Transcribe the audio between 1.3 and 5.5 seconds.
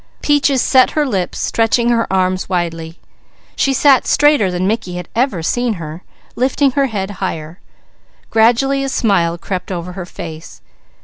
stretching her arms widely. She sat straighter than Mickey ever had